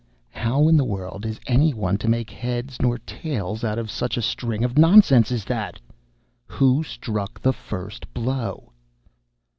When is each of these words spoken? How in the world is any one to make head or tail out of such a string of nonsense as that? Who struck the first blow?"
How 0.31 0.67
in 0.67 0.77
the 0.77 0.83
world 0.83 1.27
is 1.27 1.39
any 1.45 1.75
one 1.75 1.99
to 1.99 2.09
make 2.09 2.31
head 2.31 2.75
or 2.83 2.97
tail 2.97 3.55
out 3.61 3.77
of 3.77 3.91
such 3.91 4.17
a 4.17 4.21
string 4.23 4.63
of 4.63 4.75
nonsense 4.75 5.31
as 5.31 5.45
that? 5.45 5.79
Who 6.47 6.81
struck 6.81 7.39
the 7.39 7.53
first 7.53 8.11
blow?" 8.11 8.71